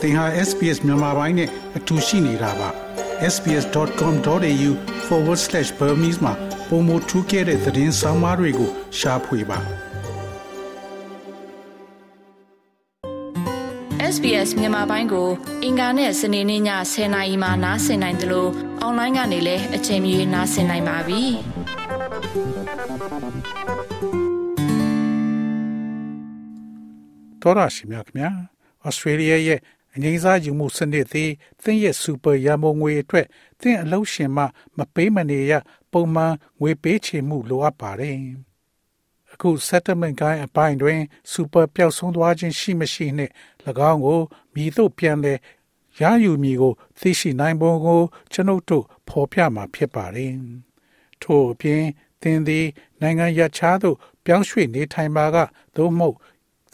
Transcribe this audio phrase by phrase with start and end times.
[0.00, 2.68] သင်ဟာ SPS မြန်မာပိုင်းနဲ့အတူရှိနေတာပါ
[3.34, 6.32] sbs.com.au/burmese မှာ
[6.68, 9.58] ပုံမထူးခဲ့တဲ့သတင်းစာမားတွေကိုရှားဖွေပါ
[14.14, 15.28] SBS မြန်မာပိုင်းကို
[15.64, 16.62] အင်ကာနဲ့စနေနေ့ည
[16.92, 18.50] 10:00နာရီမှနားဆင်နိုင်တယ်လို့
[18.80, 21.22] အွန်လိုင်းကနေလည်းအချိန်မီနားဆင်နိုင်ပါပြီ။
[27.42, 28.30] တော်ရရှိမြခင်ဗျာ
[28.84, 29.60] ဩစတြေးလျရဲ့
[29.95, 31.31] အငိမ့်စားယူမှုစနစ်သည်
[31.63, 33.27] သင်ရဲ့စူပါရမုံငွေအတွက်
[33.61, 34.43] သင်အလုပ်ရှင်မှ
[34.77, 35.53] မပေးမနေရ
[35.91, 38.17] ပုံမှန်ငွေပေးချေမှုလိုအပ်ပါတယ်။
[39.33, 43.33] အခု settlement ကိုင်းအပိုင်းတွင်စူပါပျောက်ဆုံးသွားခြင်းရှိမရှိနှင့်၎
[43.89, 44.21] င်းကို
[44.53, 45.33] မြည်သို့ပြန်လဲ
[45.99, 48.01] ရယူမည်ကို သိရှိနိုင်ပုံကို
[48.33, 50.33] ကျွန်ုပ်တို့ဖော်ပြမှာဖြစ်ပါတယ်။
[51.21, 51.83] ထို့အပြင်
[52.21, 52.65] သင်သည်
[53.01, 55.37] နိုင်ငံရခြားသို့ပြောင်းရွှေ့နေထိုင်ပါက
[55.75, 56.15] သို့မဟုတ်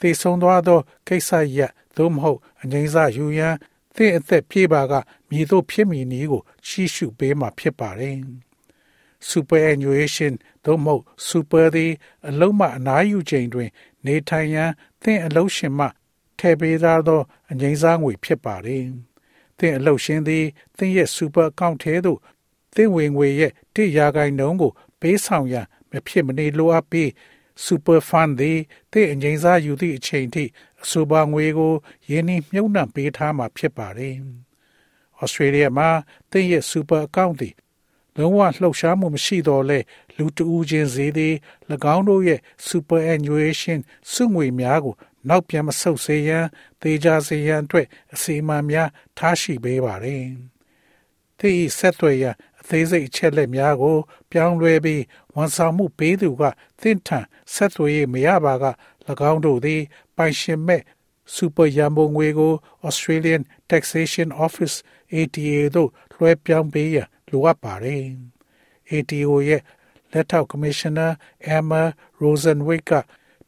[0.02, 3.56] သေဆုံးသွားသောကိစ္စရပ် သို့မဟုတ်အငိမ့်စားယူရန်
[3.96, 4.94] သင်အသက်ပြေးပါက
[5.30, 8.16] မြည်သို့ဖြစ်မည်နည်းကိုရှိရှုပေးမှာဖြစ်ပါတယ်။
[9.30, 10.34] superannuation
[10.66, 11.92] သို့မဟုတ် super သည်
[12.30, 13.70] အလုံးမအနားယူချိန်တွင်
[14.06, 14.72] နေထိုင်ရန်
[15.04, 15.88] သင်အလုံးရှင်မှ
[16.40, 18.84] ထည့်ပေးသားသောအငိမ့်စားငွေဖြစ်ပါတယ်။
[19.58, 20.46] သင်အလုံးရှင်သည်
[20.78, 22.20] သင်ရဲ့ super account ထဲသို့
[22.76, 27.10] သင်ဝင်ငွေရဲ့တိရာဂိုင်နှုန်းကို ပေးဆောင်ရန်မဖြစ်မနေလိုအပ်ပြီး
[27.64, 28.59] super fund သည်
[28.92, 30.44] တင့်အငိမ့်စားယူသည့်အချိန်ထိ
[30.84, 31.73] အဆိုပါငွေကို
[32.09, 34.16] ယင်းနှမြုပ်နှံပေးထားမှာဖြစ်ပါတယ်။
[35.23, 35.89] Australia မှာ
[36.31, 37.56] တင့်ရဲ့ super account သည်
[38.17, 39.80] လုံးဝလှုပ်ရှားမှုမရှိတော့လဲ
[40.17, 41.36] လူတဦးချင်းစီသည်၎
[41.95, 42.39] င်းတို့ရဲ့
[42.70, 43.80] superannuation
[44.11, 44.95] စုငွေများကို
[45.30, 46.45] နောက်ပြန်မဆုတ်စေရန်
[46.81, 50.23] သေချာစေရန်အတွက်အစီအမံများထားရှိပေးပါတယ်။
[51.39, 53.97] ဒီဆက်သွယ်ရန်အ သေးစိတ်အချက်လက်များကို
[54.31, 55.02] ပြောင်းလဲပြီး
[55.35, 56.44] ဝန်ဆောင်မှုပေးသူက
[56.81, 57.19] သင့်ထံ
[57.53, 58.66] ဆက်သွယ်ရမရပါက၎
[59.31, 59.81] င်းတို့သည်
[60.16, 60.81] ပိုင်ရှင်မဲ့
[61.36, 62.53] super ရန်ပုံငွေကို
[62.88, 64.75] Australian Taxation Office
[65.13, 68.04] ATA သို့လွှဲပြောင်းပေးရန်လိုအပ်ပါတယ်။
[68.92, 69.61] ATO ရဲ့
[70.11, 71.08] လက်ထောက်ကမရှင်နာ
[71.55, 71.83] Emma
[72.21, 72.92] Rosenwick က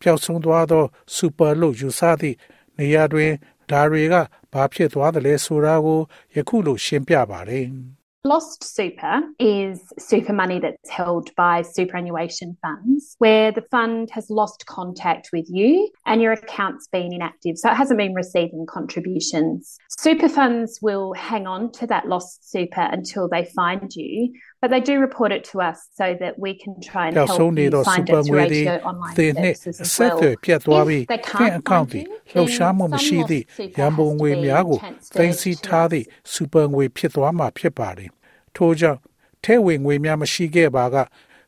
[0.01, 0.83] ပျောက်ဆုံးသွားသော
[1.15, 2.37] super လို့ယူဆသည့်
[2.77, 3.31] နေရာတွင်
[3.71, 4.15] ဒါတွေက
[4.53, 6.01] ဘာဖြစ်သွားသလဲဆိုတာကို
[6.35, 7.67] ယခုလိုရှင်းပြပါတယ်။
[8.26, 14.64] Lost super is super money that's held by superannuation funds where the fund has lost
[14.66, 19.76] contact with you and your account's been inactive, so it hasn't been receiving contributions.
[19.98, 24.80] Super funds will hang on to that lost super until they find you, but they
[24.80, 28.24] do report it to us so that we can try and help you find it
[28.24, 30.18] through ATO online services as well.
[30.44, 33.44] ပြတ်သွားပြီးသင်အကောင့်သည်လှုပ်ရှားမှုမရှိသည့်
[33.78, 34.78] ရန်ပုံငွေများကို
[35.18, 38.10] သိမ်းဆည်းထားသည့်စူပါငွေဖြစ်သွားမှာဖြစ်ပါတယ်
[38.57, 38.99] ထို့ကြောင့်
[39.43, 40.95] ထဲဝင်ငွေများမရှိခဲ့ပါက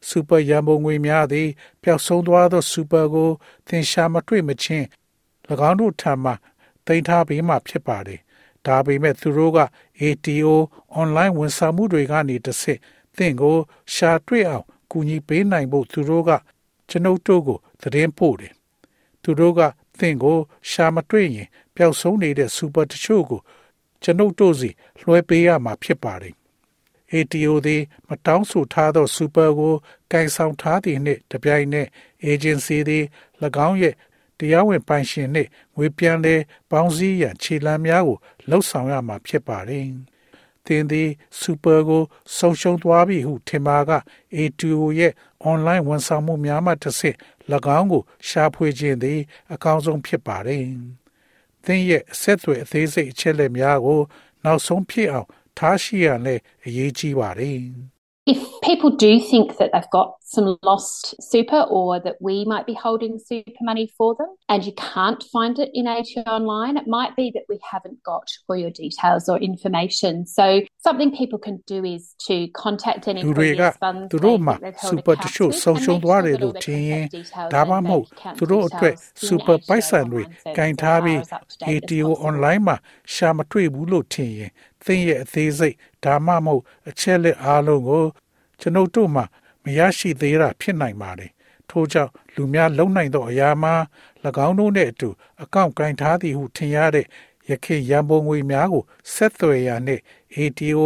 [0.08, 1.47] စူပါရန်ပုံငွေများသည်
[1.84, 3.30] ပျောက်ဆုံးသွားသောစူပါကို
[3.68, 4.86] သင်ရှာမတွေ့မချင်း၎
[5.70, 6.31] င်းတို့ထံမှ
[6.86, 8.20] တင်ထားပေးမှဖြစ်ပါတယ်။
[8.66, 9.59] ဒါပေမဲ့သူတို့က
[10.02, 10.50] ATO
[11.00, 12.80] online ဝန်ဆောင်မှုတွေကနေတစ်ဆင့်
[13.18, 13.58] သင်ကို
[13.94, 16.31] ရှာတွေ့အောင်ကူညီပေးနိုင်ဖို့သူတို့က
[16.90, 18.53] ကျွန်ုပ်တို့ကိုသတင်းပို့တယ်။
[19.24, 19.62] သူတို့က
[20.00, 20.38] သင်ကို
[20.70, 23.41] ရှာမတွေ့ရင်ပျောက်ဆုံးနေတဲ့စူပါတချို့ကို
[24.03, 24.70] ကျွန်ုပ်တို့စီ
[25.02, 26.39] လွှဲပေးရမှာဖြစ်ပါတယ်
[27.14, 29.75] ATO သည်မတောင်းဆိုထားသောစူပါကို
[30.12, 31.88] ကင်ဆောင်ထားသည့်နှင့်တပြိုင်နက်
[32.31, 33.06] agency သည်၎
[33.68, 33.96] င်းရဲ့
[34.40, 36.36] တရားဝင်ပိုင်ရှင်နှင့်ငွေပြန်လဲ
[36.72, 38.18] ပေါင်းစည်းရန်ခြေလှမ်းများကို
[38.50, 39.86] လှုပ်ဆောင်ရမှာဖြစ်ပါတယ်။
[40.66, 41.09] သင်သည်
[41.40, 42.03] စူပါကို
[42.38, 43.91] ဆုံးရှုံးသွားပြီဟုထင်ပါက
[44.36, 45.14] ATO ရဲ့
[45.50, 47.18] online ဝန်ဆောင်မှုများမှတစ်ဆင့်၎
[47.78, 49.20] င်းကိုရှာဖွေခြင်းသည်
[49.53, 50.64] အကောင်းဆုံးဖြစ်ပါတယ်။
[51.66, 54.02] သင်ရဲ့အဆက်အသွယ်အသေးစိတ်အချက်လက်များကို
[54.44, 55.28] နောက်ဆုံးဖြစ်အောင်
[55.59, 57.59] ထားရှိရန်လည်းအရေးကြီးပါတယ်။
[58.31, 62.75] If people do think that they've got some lost super or that we might be
[62.75, 67.15] holding super money for them and you can't find it in ATO online, it might
[67.17, 70.27] be that we haven't got all your details or information.
[70.27, 74.55] So something people can do is to contact any previous funds သူတို့မှာ
[74.89, 77.05] super တချို့ဆုံးရှုံးသွားတယ်လို့ထင်ရင်
[77.55, 78.05] ဒါမှမဟုတ်
[78.39, 78.95] သူတို့အတွက်
[79.28, 80.22] super ပိုက်ဆံတွေ
[80.59, 81.19] ကင်ထားပြီး
[81.69, 82.77] ATO online မှာ
[83.15, 84.51] ရှာမတွေ့ဘူးလို့ထင်ရင်
[84.84, 88.04] သင်ရဲ့အသေးစိတ်ဒါမှမဟုတ်အချက်လက်အားလုံးကို
[88.59, 89.22] ကျွန်ုပ်တို့မှ
[89.64, 91.32] မရရှိသေးတာဖြစ်နိုင်ပါတယ်
[91.70, 93.73] ထို့ကြောင့်လူများလုံနိုင်သောအရာမှာ၎
[94.47, 95.09] င်းတို့နှင့်အတူ
[95.44, 97.06] အကောင့်ကင်ထားသည်ဟုထင်ရတဲ့
[97.50, 98.84] ရခေရန်ပုံငွေများကို
[99.14, 100.02] ဆက်သွယ်ရနှင့်
[100.35, 100.82] ATO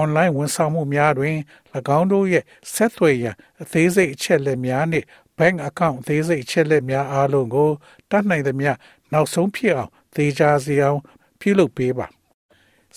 [0.00, 1.36] online ဝန်ဆောင်မှုများတွင်၎
[1.98, 2.44] င်းတို့ရဲ့
[2.74, 5.06] ဆက်သွယ်ရန်အသေးစိတ်အချက်လက်များနှင့်
[5.38, 7.70] bank account အသေးစိတ်အချက်လက်များအားလုံးကို
[8.10, 8.72] တတ်နိုင်သမျှ
[9.12, 11.00] နောက်ဆုံးဖြစ်အောင်သေချာစေအောင်
[11.40, 12.06] ပြုလုပ်ပေးပါ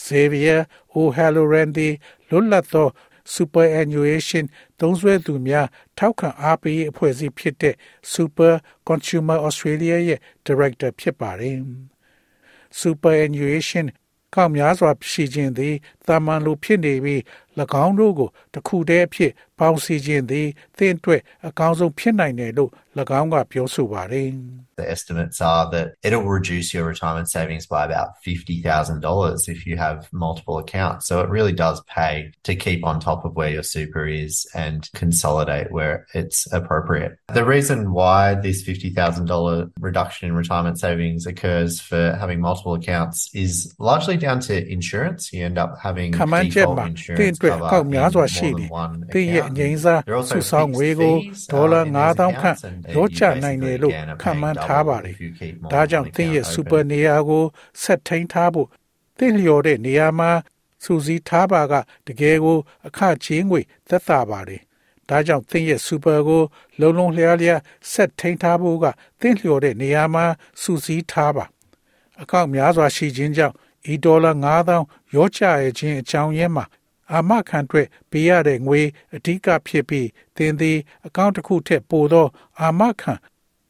[0.06, 0.60] Xavier
[0.96, 1.94] O'Halloran သည်
[2.30, 2.88] လွတ်လပ်သော
[3.36, 4.46] superannuation
[4.80, 5.68] သုံးစွဲသူများ
[5.98, 7.76] ထောက်ခံအားပေးအဖွဲ့အစည်းဖြစ်တဲ့
[8.14, 8.54] Super
[8.88, 11.58] Consumer Australia ရဲ့ Director ဖြစ်ပါတယ်
[12.82, 13.86] superannuation
[14.36, 15.76] ကောက်များစွာရှိခြင်းသည်
[16.08, 17.22] တာမန်လိုဖြစ်နေပြီး
[17.85, 22.71] င်းတို့ကိုတခုတည်းအဖြစ်ပေါင်းစည်းခြင်းသည်သင်အတွက်အကောင်းဆုံးဖြစ်နိုင်တယ်လို့၎
[23.21, 24.29] င်းကပြောဆိုပါတယ်
[24.77, 29.99] The estimates are that it'll reduce your retirement savings by about $50,000 if you have
[30.27, 31.07] multiple accounts.
[31.09, 34.79] So it really does pay to keep on top of where your super is and
[34.95, 37.13] consolidate where it's appropriate.
[37.33, 43.53] The reason why this $50,000 reduction in retirement savings occurs for having multiple accounts is
[43.79, 45.33] largely down to insurance.
[45.33, 48.36] You end up having ခမန်းချက် default မှာ insurance တင်း အတွက် cover အကောက် in များစွာ more
[48.36, 49.52] ရှိ than တယ် one တင်းရဲ့ account.
[49.52, 52.78] အငိမ့်စား There are also စုဆောင် fixed ငွေကို fees, ဒေါ်လာ uh, in those 9000ခန့် accounts, and,
[52.88, 55.30] uh, ရော you ချနိုင်တယ် basically လို့ again are ခန့်မှန်း paying ထား double ပါတယ် if you
[55.40, 56.86] keep more ဒါ than ကြောင့် one တင်းရဲ့ account စူပါ open.
[56.92, 57.44] နေရာကို
[57.84, 58.68] ဆက်ထိန်ထားဖို့
[59.20, 60.32] တင်းလျော်တဲ့နေရာမှာ
[60.84, 61.74] စူစီထားပါက
[62.08, 62.58] တကယ်ကို
[62.88, 64.62] အခချင်းငွေသက်သာပါတယ်
[65.10, 66.42] ဒါကြောင့်တင်းရဲ့စူပါကို
[66.80, 67.60] လုံလုံလျားလျား
[67.92, 68.86] ဆက်ထိန်ထားဖို့က
[69.22, 70.26] တင်းလျော်တဲ့နေရာမှာ
[70.62, 71.46] စူစီထားပါ
[72.22, 73.56] အကောင့်များစွာရှိခြင်းကြောင့်
[73.94, 74.32] ဤဒေါ်လာ
[74.76, 76.66] 9000ရောချရခြင်းအကြောင်းရင်းမှာ
[77.14, 78.82] အာမခံအတွက်ပေးရတဲ့ငွေ
[79.16, 80.08] အဓိကဖြစ်ပြီး
[80.38, 82.28] တင်းသည်အကောင့်တစ်ခုထက်ပိုသော
[82.62, 83.14] အာမခံ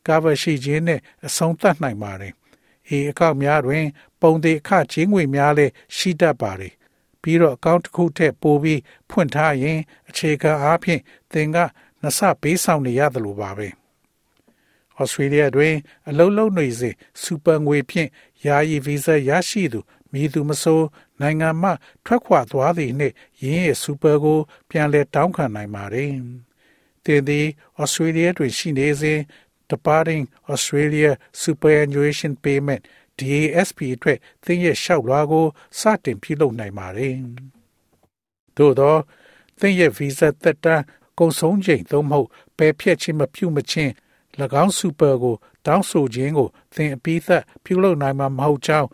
[0.08, 2.34] ကာဗာရှိခြင်းနဲ့အဆုံးသတ်နိုင်ပါတယ်။
[2.96, 3.86] ဤအကောင့်များတွင်
[4.22, 6.74] ပုံသေးအခချင်းငွေများလည်းရှိတတ်ပါတယ်။
[7.22, 11.02] ပြီးတော့အကောင့်တစ်ခုထက်ပိုပြီးဖွင့်ထားရင် အခြေခံအားဖြင့်
[11.32, 11.58] သင်က
[12.02, 13.68] နှစ်ဆပေးဆောင်နေရတယ်လို့ပါပဲ။
[15.02, 15.76] Australia တွင်
[16.10, 18.10] အလုံးလုံးနေစဉ်စူပါငွေဖြင့်
[18.46, 19.80] ယာယီဗီဇာရရှိသူ
[20.12, 20.82] မည်သူမဆို
[21.22, 21.72] နိုင်ငံမှ
[22.06, 24.40] ထွက်ခွာသွားသည်နှင့်ရင်းရဲ့စူပါကို
[24.70, 26.12] ပြန်လည်တောင်းခံနိုင်ပါတယ်။
[27.06, 27.46] သင်သည်
[27.82, 29.20] Australia တွင်ရှိနေစဉ်
[29.72, 30.24] Departing
[30.54, 31.12] Australia
[31.44, 32.82] Superannuation Payment
[33.20, 35.46] DASP အတွက်သင်ရဲ့လျှောက်လွှာကို
[35.80, 37.16] စတင်ပြုလုပ်နိုင်ပါတယ်။
[38.58, 38.96] သို့သော
[39.60, 40.84] သင်ရဲ့ဗီဇာသက်တမ်း
[41.20, 42.28] ကုန်ဆုံးချိန်သို့မဟုတ်
[42.58, 43.92] ပယ်ဖျက်ခြင်းမပြုမချင်း၎
[44.64, 45.36] င်းစူပါကို
[45.66, 48.88] တောင်းဆိုခြင်းကိုသင်အပြီးသက်ပြုလုပ်နိုင်မှာမဟုတ်ကြောင်း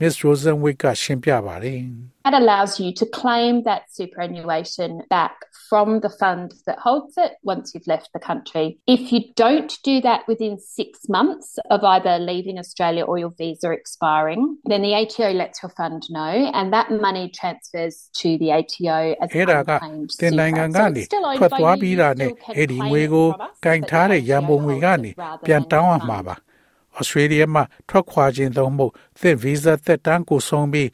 [0.00, 1.80] Miss Rosenwick ကရှင်းပြပါတယ်။
[2.26, 5.36] That allows you to claim that superannuation back
[5.70, 8.66] from the fund that holds it once you've left the country.
[8.96, 13.70] If you don't do that within six months of either leaving Australia or your visa
[13.80, 18.98] expiring, then the ATO lets your fund know and that money transfers to the ATO
[19.22, 20.76] as အဲ့ဒါက unclaimed တင်နိုင်ငံ super.
[20.76, 22.54] က So နေ it's still owned ထွက် by သွား you, ပြီး you တာနဲ့ still can
[22.58, 25.16] အဲ့ဒီ claim ငွေ it ကို from us, ကင် but ထားတဲ့ the ရန်ပုံငွေ ATO ကနေ holds
[25.18, 26.36] it rather ပြန် than တောင်းရ the
[26.95, 27.25] မှာ fund.
[27.25, 28.85] ပါ။ Australia မှာထွက်ခွာခြင်းသုံးမှု
[29.19, 30.89] သင်ဗီဇာသက်တမ်းကိုဆုံးပြီး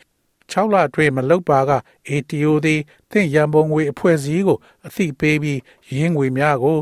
[0.51, 1.71] 6လအတွင်းမလုပ်ပါက
[2.09, 2.81] ATO သည်
[3.11, 5.59] သင်ရန်ပုံငွေအဖွဲ့အစည်းကိုအသိပေးပြီး
[5.95, 6.77] ရင်းငွေများကို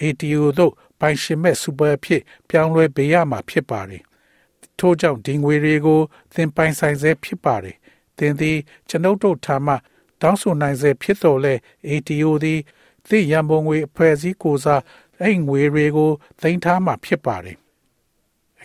[0.00, 4.02] ATO သို့ပိုင်ရှင်မဲ့စူပါဖြစ်ပြောင်းလဲပေးရမှာဖြစ်ပါတယ်။
[4.78, 6.00] ထို့ကြောင့်ဒီငွေတွေကို
[6.34, 7.76] သင်ပိုင်ဆိုင်စေဖြစ်ပါတယ်။
[8.18, 9.74] သင်သည်ကျွန်ုပ်တို့ထာမှ
[10.20, 11.54] တောင်းဆိုနိုင်စေဖြစ်တော်လဲ
[11.88, 12.60] ATO သည်
[13.08, 14.82] သင်ရန်ပုံငွေအဖွဲ့အစည်းကိုစား
[15.20, 16.10] အဲ့ငွေတွေကို
[16.40, 17.63] သိမ်းထားမှာဖြစ်ပါတယ်။အ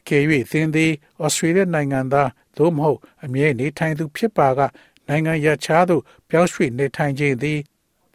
[0.10, 0.92] ကယ်၍သင်သည်
[1.24, 4.60] ဩစတြေးလျနိုင်ငံသားသို့မဟုတ်အမြဲနေထိုင်သူဖြစ်ပါက
[5.08, 7.60] နိုင်ငံရခြားသို့ပြောင်းရွှေ့နေထိုင်ခြင်းသည်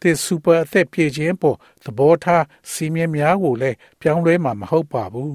[0.01, 5.31] သင်စူပါအသက်ပြည့်ခြင်းပေါ်သဘောထားစီမင်းများကိုလည်းပြောင်းလဲမှာမဟုတ်ပါဘူး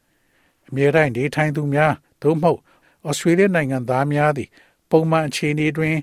[0.68, 2.60] ။အမြဲတမ်းနေထိုင်သူများသို့မဟုတ်
[3.08, 4.48] ဩစတြေးလျနိုင်ငံသားများသည်
[4.90, 5.96] ပုံမှန်အခြေအနေတွင်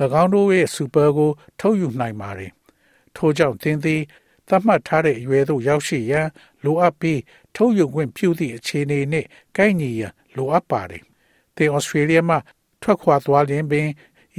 [0.22, 1.30] ၎င်းတို့ရဲ့စူပါကို
[1.60, 2.50] ထုတ်ယူနိုင်ပါတယ်။
[3.16, 4.00] ထို့ကြောင့်သင်သည်
[4.48, 6.28] သတ်မှတ်ထားတဲ့အရွယ်သို့ရောက်ရှိရန်
[6.64, 7.20] လိုအပ်ပြီး
[7.54, 11.02] ထုတ်ယူခွင့်ပြုသည့်အခြေအနေနှင့်ကိုက်ညီရန်လိုအပ်ပါတယ်။
[11.56, 12.36] သင်ဩစတြေးလျမှ
[12.82, 13.88] ထွက်ခွာသွားလျင်ပင်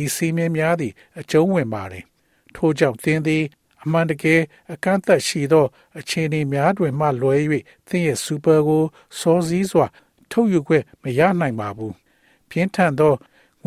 [0.04, 2.04] ဤစီးမင်းများသည့်အကျုံးဝင်ပါတယ်။
[2.56, 3.44] ထို့ကြောင့်သင်သည်
[3.84, 4.42] အမှန်တကယ်
[4.74, 5.66] အကန့်အသတ်ရှိသော
[6.00, 7.36] အခြေအနေများတွင်မှလွဲ၍
[7.88, 8.84] သင်ရဲ့စူပါကို
[9.20, 9.86] စောစည်းစွာ
[10.32, 11.94] ထုတ်ယူခွင့်မရနိုင်ပါဘူး။
[12.50, 13.14] ပြင်းထန်သော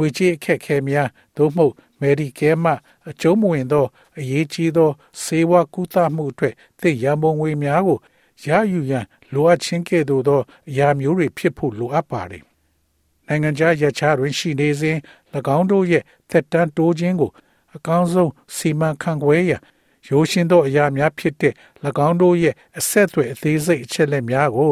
[0.01, 2.73] ငွေကြေးအခက်အခဲများသို့မဟုတ်မယ်ဒီကဲမှ
[3.11, 3.87] အကျုံးမဝင်သော
[4.19, 4.91] အရေးကြီးသော
[5.23, 7.99] စေဝါကုသမှုအတွက်သင်ရန်ပုံငွေများကို
[8.47, 12.43] ရယူရန်လိုအပ်ခြင်းကဲ့သို့သောအရာမျိုးတွေဖြစ်ဖို့လိုအပ်ပါတယ်။
[13.27, 14.97] နိုင်ငံခြားရခြားတွင်ရှိနေစဉ်၎
[15.57, 17.31] င်းတို့ရဲ့သက်တမ်းတိုးခြင်းကို
[17.77, 19.63] အကောင်းဆုံးစီမံခန့်ခွဲရန်
[20.09, 21.55] ရိုးရှင်းသောအရာများဖြစ်တဲ့၎
[22.07, 24.71] င်းတို့ရဲ့အဆက်အသွယ်အသေးစိတ်အချက်လက်များကို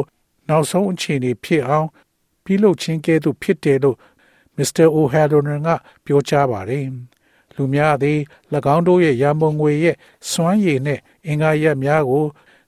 [0.49, 1.87] နောက်ဆုံးအခြေအနေဖြစ်အောင်
[2.43, 3.97] ပြုလုပ်ခြင်းကဲ့သို့ဖြစ်တယ်လို့
[4.58, 4.86] Mr.
[4.96, 5.68] O'Halloran က
[6.04, 6.86] ပြောကြားပါတယ်။
[7.56, 8.18] လူများသည်၎
[8.74, 9.96] င်းတို့ရဲ့ရန်ပုံငွေရဲ့
[10.30, 12.24] စွမ်းရည်နဲ့အင်္ဂါရပ်များကို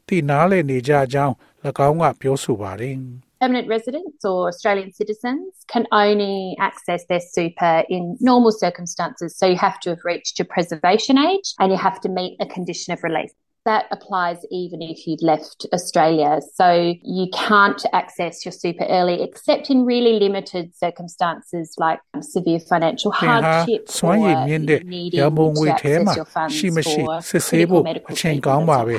[0.06, 1.34] သိနားလည်နေကြကြောင်း၎
[1.88, 2.96] င်းကပြောဆိုပါတယ်။
[3.42, 6.36] Permanent residents or Australian citizens can only
[6.68, 9.36] access their super in normal circumstances.
[9.38, 12.46] So you have to have reached your preservation age and you have to meet a
[12.46, 13.34] condition of release.
[13.66, 16.40] that applies even if you'd left Australia.
[16.54, 22.00] So you can't access your super early except in really limited circumstances like
[22.34, 24.80] severe financial hardship စွမ်းရည်မြင့်တဲ့
[25.20, 26.14] ရမုံငွေထဲမှာ
[26.56, 28.94] ရှိမရှိစစ်ဆေးဖို့အချိန်ကောင်းပါပဲ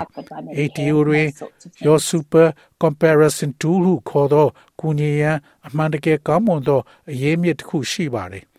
[0.60, 1.28] ATO တွင်
[1.86, 2.48] Your Super
[2.84, 4.46] Comparison Tool ဟုခေါ်သော
[4.80, 6.80] ကူညီရန်အမှန်တကယ်ကောင်းမွန်သော
[7.12, 8.44] အရေးမြစ်တစ်ခုရှိပါတယ်၎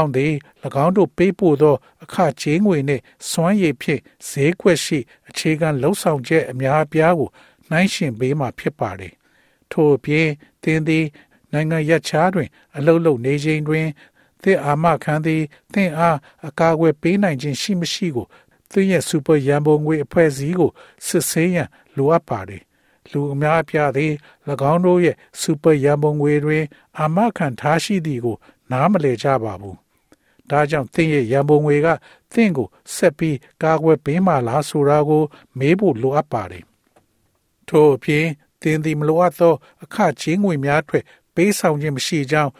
[0.00, 0.32] င်းသည်၎
[0.84, 7.30] င်းတို့ပေးပို့သော အခကြေးငွေနှင့်စွမ်းရည်ဖြင့်ဈေးကွက်ရှိအခြေခံလှုပ်ဆောင်ချက်အများအပြားကို
[7.70, 9.12] နှိုင်းယှဉ်ပေးမှာဖြစ်ပါတယ်။
[9.70, 10.28] ထို့အပြင်
[10.62, 11.04] သင်သည်
[11.52, 13.86] နိုင်ငံရပ်ခြားတွင် အလုပ်လုပ်နေခြင်းတွင်
[14.42, 15.42] သင်အာမခံသည်
[15.74, 18.26] သင်အားအကာအကွယ်ပေးနိုင်ခြင်းရှိမရှိကို
[18.70, 20.70] သင်ရဲ့စူပါရန်ပုံငွေအဖွဲ့အစည်းကို
[21.06, 22.62] စစ်ဆေးရန်လိုအပ်ပါတယ်။
[23.10, 24.12] လူအများအပြားသည်၎
[24.72, 26.64] င်းတို့ရဲ့စူပါရန်ပုံငွေတွင်
[26.98, 28.36] အာမခံထားရှိသည်ကို
[28.70, 29.76] နားမလည်ကြပါဘူး။
[30.50, 31.88] ဒါကြောင့်သင်ရဲ့ရန်ပုံငွေက
[32.32, 35.22] သင်ကိုဆက်ပြီးကာကွယ်ပေးမှလားဆိုတာကို
[35.58, 36.64] မေးဖို့လိုအပ်ပါတယ်။
[37.68, 38.26] ထို့အပြင်
[38.62, 41.04] သင်သည်မလိုအပ်သောအခကြေးငွေများအတွက်
[41.34, 42.52] ပေးဆောင်ခြင်းမရှိကြောင်း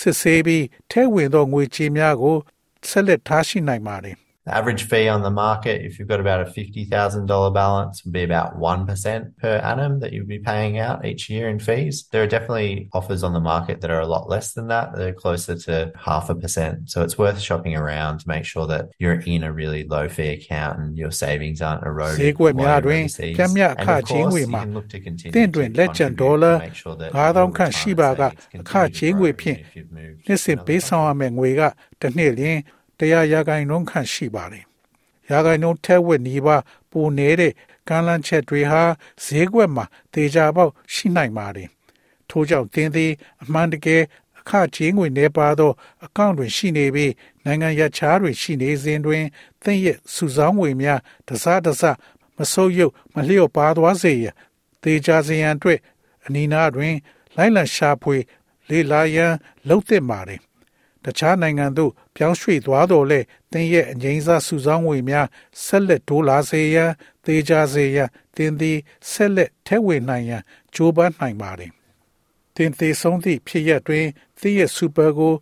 [0.00, 2.36] စစ်ဆေးပြီးထဲဝင်သောငွေကြေးများကို
[2.88, 8.23] ဆက်လက်ထားရှိနိုင်ပါတယ်။ The average fee on the market, if you've got about a $50,000 balance, would be
[8.23, 12.07] about 1% per annum that you'd be paying out each year in fees.
[12.11, 14.95] There are definitely offers on the market that are a lot less than that.
[14.95, 16.89] They're closer to half a percent.
[16.89, 20.29] So it's worth shopping around to make sure that you're in a really low fee
[20.29, 22.17] account and your savings aren't eroded.
[22.21, 23.01] ဈေးကွက်များတွင်
[23.37, 24.61] ပြမြအခချင်းငွေမှာ
[25.35, 26.53] တင့်တွင်လက်ကျန်ဒေါ်လာ
[27.17, 28.21] 9000ခန့်ရှိပါက
[28.61, 29.57] အခချင်းငွေဖြင့်
[30.27, 31.61] နှစ်စဉ်ပေးဆောင်ရမယ့်ငွေက
[32.01, 32.59] တစ်နှစ်လျှင်
[32.98, 34.64] တရားရာဂိုင်နှုန်းခန့်ရှိပါတယ်။
[35.30, 37.52] ရာဂိုင်နှုန်းထက်ဝက်နီးပါးပိုနေတဲ့
[37.88, 38.82] ကမ်းလှမ်းချက်တွေဟာ
[39.24, 39.84] ဈေးကွက်မှာ
[40.14, 41.68] တေချာပေါက်ရှိနိုင်ပါတယ်။
[42.30, 43.12] ထို့ကြောင့်သင်သည်
[43.42, 44.02] အမှန်တကယ်
[44.38, 45.72] အခကြေးငွေနေပါသော
[46.04, 47.12] အကောင့်တွင်ရှိနေပြီး
[47.44, 49.24] နိုင်ငံရခြားတွင်ရှိနေစဉ်တွင်
[49.62, 51.96] သင်ရဲ့စုဆောင်းငွေများတစားတစား
[52.36, 54.34] မဆုပ်ယုပ်မလျော့ပါသွားစေရန်
[54.82, 55.78] တေချာစေရန်အတွက်
[56.26, 56.94] အနီးနားတွင်
[57.36, 58.16] လိုက်လံရှာဖွေ
[58.68, 59.32] လေလာရန်
[59.68, 60.40] လှုပ်သင့်ပါတယ်
[61.06, 63.20] တခြားနိုင်ငံသို့ပြောင်းရွှေ့သွားတော်လဲ
[63.52, 65.26] တင်းရဲ့အငိမ့်စားစုဆောင်းငွေများ
[65.64, 66.90] ဆက်လက်တိုးလာစေရန်
[67.24, 68.78] သေချာစေရန်တင်းသည်
[69.10, 70.42] ဆက်လက်ထဲဝင်နိုင်ရန်
[70.74, 71.72] ကြိုးပမ်းနိုင်ပါတယ်
[72.56, 74.06] တင်းသေးဆုံးသည့်ဖြစ်ရပ်တွင်
[74.40, 75.34] သည့်ရဲ့စူပါကို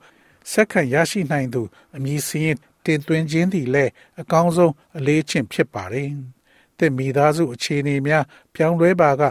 [0.52, 1.62] စက္ကန့်ရရှိနိုင်သူ
[1.96, 6.10] အမည်စင်းတင်သွင်းခြင်းသည်လည်းအကောင်းဆုံးအလေးချင့်ဖြစ်ပါတယ်။
[6.78, 9.22] တဲ့မိသားစုအခြေအနေများပြောင်းလဲပါက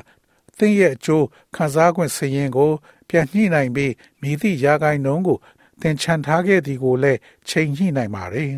[0.57, 1.25] သင်ရဲ့အကျိုး
[1.55, 2.71] ခံစား권စရင်ကို
[3.09, 5.37] ပြန်ညှိနိုင်ပြီးမိသည့်ရာဂိုင်နှုန်းကို
[5.81, 8.51] သင်ချန်ထားခဲ့သည်ကိုလည်းချိန်ညှိနိုင်ပါတယ်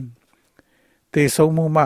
[1.14, 1.84] ။သေဆုံးမှုမှ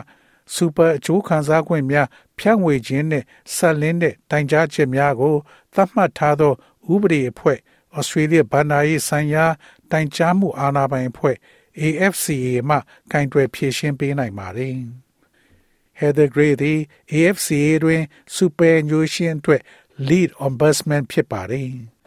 [0.56, 2.08] စူပါအကျိုးခံစား권များ
[2.38, 3.24] ဖြန့်ဝေခြင်းနဲ့
[3.56, 5.36] ဆက်လင်းတဲ့တိုင်ကြားချက်များကို
[5.74, 6.54] သတ်မှတ်ထားသော
[6.94, 7.58] ဥပဒေအဖွဲ့
[7.98, 9.46] ဩစတြေးလျဗန္ဒာရေးဆိုင်ရာ
[9.92, 11.36] တိုင်ကြားမှုအာဏာပိုင်အဖွဲ့
[11.82, 12.78] AFCA မှ
[13.12, 14.76] ကင်တွယ်ဖြည့်ရှင်းပေးနိုင်ပါတယ်။
[16.00, 16.80] Heather Gray သည်
[17.14, 18.02] AFCA တွင်
[18.38, 19.62] superannuation အတွက်
[20.08, 21.70] lead ombudsman ဖြစ်ပါတယ်။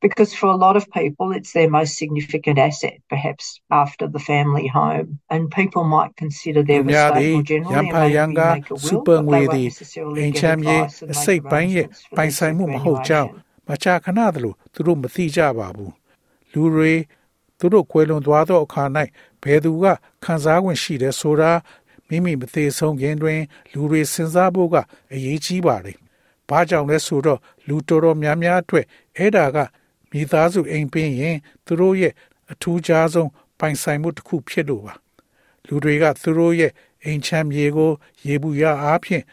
[0.00, 4.66] Because for a lot of people, it's their most significant asset, perhaps after the family
[4.66, 5.18] home.
[5.30, 9.46] And people might consider their estate more generally and maybe make a will, but they
[9.48, 13.26] won't necessarily get advice and make arrangements for their superannuation.
[13.68, 15.92] မကြာခဏသလိုသူတို့မသိကြပါဘူး
[16.52, 16.92] လူတွေ
[17.58, 18.84] သူတို့ကွယ်လွန်သွားသောအခါ၌
[19.42, 19.84] ဘယ်သူက
[20.24, 21.52] ခံစား권ရှိတယ်ဆိုတာ
[22.08, 23.40] မိမိမသေးဆုံးခင်တွင်
[23.72, 24.76] လူတွေစဉ်းစားဖို့က
[25.12, 25.96] အရေးကြီးပါတယ်။
[26.48, 28.84] ဘာကြောင့်လဲဆိုတော့လူတော်တော်များများအတွက်
[29.16, 29.58] အဲ့ဒါက
[30.11, 32.13] မိသားစုအိမ်ပင်းရင်သူတို့ရဲ့
[32.51, 34.93] အထူးခြားဆုံးပိုင်ဆိုင်မှုတစ်ခုဖြစ်လို့ပါ။
[35.67, 36.71] လူတွေကသူတို့ရဲ့
[37.03, 37.91] အိမ်ချမ်းမြေကို
[38.25, 39.23] ရေဘူးရအားဖြင့်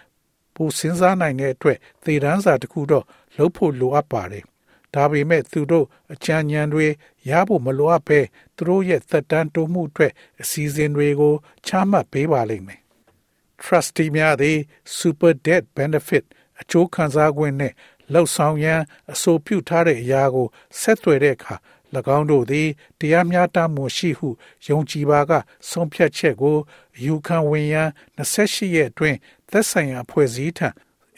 [0.54, 3.04] ပိုစဉ်းစားနိုင်တဲ့အတွက်သေတန်းစာတစ်ခုတော့
[3.36, 4.44] လုပ်ဖို့လိုအပ်ပါတယ်။
[4.94, 6.86] ဒါပေမဲ့သူတို့အချမ်းဉဏ်တွေ
[7.30, 8.20] ရဖို့မလိုအပ်ဘဲ
[8.56, 11.34] သူတို့ရဲ့သက်တမ်းတိုးမှုအတွက်အစီအစဉ်တွေကို
[11.66, 12.80] ချမှတ်ပေးပါလိမ့်မယ်။
[13.62, 14.58] trustee များသည်
[14.98, 16.24] super debt benefit
[16.60, 17.72] အကျိုးခံစား권နဲ့
[18.12, 18.80] လောက်ဆောင်ရန်
[19.12, 20.46] အဆိုပြုထားတဲ့အရာကို
[20.80, 21.54] ဆက်သွယ်တဲ့အခါ၎
[22.16, 22.68] င်းတို့သည်
[23.00, 24.28] တရားမျှတမှုရှိဟု
[24.66, 25.32] ယုံကြည်ပါက
[25.68, 26.56] ဆုံးဖြတ်ချက်ကို
[27.04, 29.18] ယူခံဝင်ရန်28ရက်အတွင်း
[29.50, 30.68] သက်ဆိုင်ရာအဖွဲ့အစည်းထံ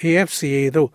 [0.02, 0.90] AFCA သို့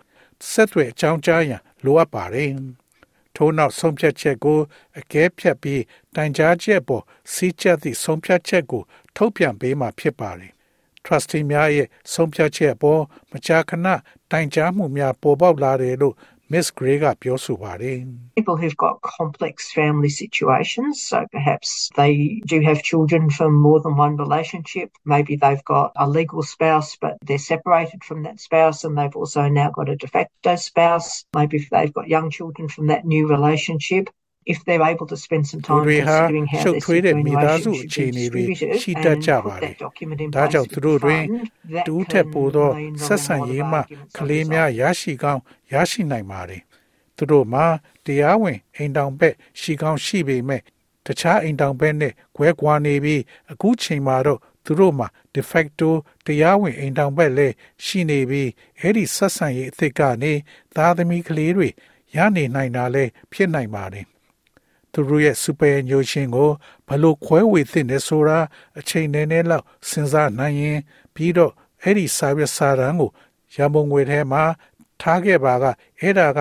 [0.52, 2.52] ဆက်သွယ်အကြောင်းကြားရန်လိုအပ်ပါတယ်။
[3.36, 4.60] ထို့နောက်ဆုံးဖြတ်ချက်ကို
[5.00, 5.82] အကဲဖြတ်ပြီး
[6.16, 8.84] တိုင်ကြားချက်ပေါ်စီးချက်သည့်ဆုံးဖြတ်ချက်ကို
[9.16, 10.54] ထုတ်ပြန်ပေးမှာဖြစ်ပါတယ်။
[11.07, 13.87] trustee များရဲ့ဆုံးဖြတ်ချက်ပေါ်မကြာခဏ
[14.31, 16.17] တိုင်ကြားမှုများပေါ်ပေါက်လာတယ်လို့
[16.53, 17.99] Miss Gray ကပြောဆိုပါတယ်
[18.39, 21.69] People who've got complex family situations, so perhaps
[22.01, 22.13] they
[22.53, 24.89] do have children from more than one relationship.
[25.15, 29.43] Maybe they've got a legal spouse, but they're separated from that spouse, and they've also
[29.61, 31.09] now got a de facto spouse.
[31.39, 34.05] Maybe if they've got young children from that new relationship.
[34.52, 37.88] If they're able to spend some သူ time တွေဟာ considering how ရှုပ် their ထွေးတဲ့မိသားစု superannuation
[37.90, 40.44] အခြေ should အနေ be တွေ distributed ရှိတတ် and ကြ put ပါတယ် that document in ဒါ
[40.44, 41.32] place ကြောင့် with သူ the တို့တွင် fund,
[41.74, 44.52] that တူထက် can ပိုသော mean a ဆက်ဆံ lot of ရေးမှ arguments က on လေး this
[44.52, 45.42] များရရှိကောင်း
[45.74, 46.62] ရရှိနိုင်ပါတယ်
[47.18, 47.66] သူတို့မှာ
[48.06, 50.62] တရားဝင်အိမ်တောင်ဘက်ရှိကောင်းရှိပေမဲ့
[51.06, 53.22] တခြားအိမ်တောင်ဘက်နဲ့ကွဲကွာနေပြီး
[53.52, 55.90] အခုချိန်မှာတော့သူတို့မှာ de facto
[56.26, 57.54] တရားဝင်အိမ်တောင်ဘက်လည်း
[57.86, 60.34] ရှိနေပြီးအဲ့ဒီဆက်ဆံရေးအသစ်ကနေ
[60.76, 61.70] သားသမီးကလေးတွေ
[62.16, 64.06] ရနေနိုင်တာလည်းဖြစ်နိုင်ပါတယ်
[64.94, 66.50] သူတို့ရဲ့ superannuation ကို
[66.88, 68.40] ဘယ်လိုခွဲဝေသင့်လဲဆိုတာ
[68.80, 70.80] အချိန်နည်းနည်းလောက်စဉ်းစားနိုင်ရင်
[71.16, 71.52] ပြီးတော့
[71.84, 73.12] အဲ့ဒီစာရွက်စာတမ်းကို
[73.56, 74.44] ရန်ပုံငွေထဲမှာ
[75.02, 75.66] ထားခဲ့ပါက
[76.00, 76.40] အဲ့ဒါက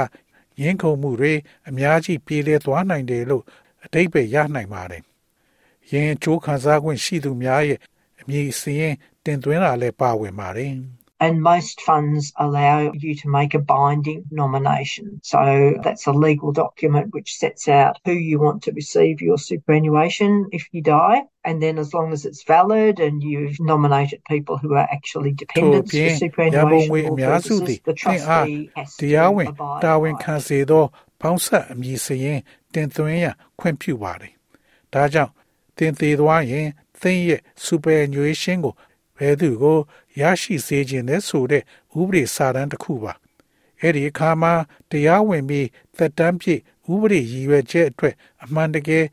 [0.62, 1.32] ရင်းခုန်မှုတွေ
[1.68, 3.44] အများကြီးပြေးလဲသွားနိုင်တယ်လို့
[3.84, 5.02] အတိတ်ပဲရနိုင်ပါတယ်။
[5.92, 7.78] ရင်းချိုးခံစား권ရှိသူများရဲ့
[8.20, 8.94] အမည်စရင်
[9.24, 10.72] တင်သွင်းတာလည်းပါဝင်ပါတယ်။
[11.21, 15.19] And most funds allow you to make a binding nomination.
[15.23, 15.39] So
[15.81, 20.63] that's a legal document which sets out who you want to receive your superannuation if
[20.73, 21.23] you die.
[21.43, 25.89] And then as long as it's valid and you've nominated people who are actually dependents
[25.91, 30.21] for ထို့ပြင်ရန်ပုံ superannuation ငွေအများစု purposes, သည် the သင်အား trustee has တရားဝင် to abide တာဝန် by
[30.23, 30.41] ခံ it.
[30.47, 30.83] စေသော
[31.21, 32.39] ပေါင်းဆက်အမည်စရင်
[32.73, 34.33] တင်သွင်းရန်ခွင့်ပြုပါတယ်။
[34.93, 35.31] ဒါကြောင့်
[35.77, 36.67] တင်သေးသွားရင်
[37.01, 38.73] သင်ရဲ့ superannuation ကို
[39.22, 39.78] ဘယ်သူကို
[40.20, 41.62] ရရှိစေခြင်းလဲဆိုတဲ့
[41.98, 43.12] ဥပဒေစာတမ်းတစ်ခုပါ။
[43.80, 44.52] အဲ့ဒီအခါမှာ
[44.90, 46.60] တရားဝင်ပြီးသက်တမ်းပြည့်
[46.92, 48.14] ဥပဒေရည်ရွယ်ချက်အတွက်
[48.44, 49.06] အမှန်တကယ်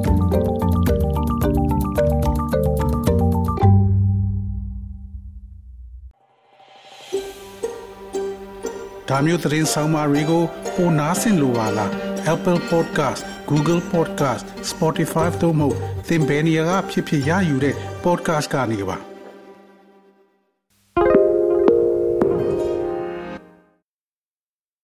[9.09, 10.43] ။ဒါမျိုးသတင်းဆောင်မာတွေကို
[10.75, 15.68] ပိုနားဆင်လိုပါလား Apple Podcast Google Podcast Spotify တို့မှာ
[16.08, 18.98] သင်ပင်ရာဖြစ်ဖြစ်ရယူတဲ့ podcast ကနေပါ။